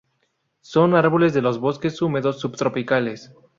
[0.61, 3.31] Son árboles de los bosques húmedos subtropicales.